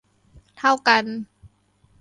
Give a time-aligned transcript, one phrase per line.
[0.57, 1.05] เท่ากัน